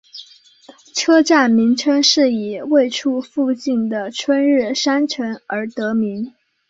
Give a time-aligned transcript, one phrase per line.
[0.95, 6.33] 车站名称是以位处附近的春日山城而得名。